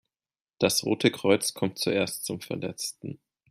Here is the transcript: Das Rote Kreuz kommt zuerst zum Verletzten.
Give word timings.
Das 0.57 0.83
Rote 0.83 1.11
Kreuz 1.11 1.53
kommt 1.53 1.77
zuerst 1.77 2.25
zum 2.25 2.39
Verletzten. 2.41 3.19